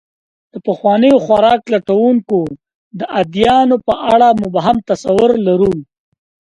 د 0.53 0.55
پخوانیو 0.67 1.23
خوراک 1.25 1.61
لټونکو 1.73 2.39
د 2.99 3.01
ادیانو 3.19 3.75
په 3.87 3.93
اړه 4.13 4.27
مبهم 4.41 4.77
تصور 4.89 5.31
لرو. 5.47 5.73